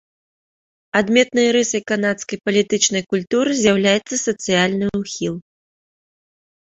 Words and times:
Адметнай 0.99 1.47
рысай 1.55 1.83
канадскай 1.91 2.39
палітычнай 2.49 3.03
культуры 3.11 3.51
з'яўляецца 3.59 4.15
сацыяльны 4.27 4.85
ўхіл. 5.01 5.35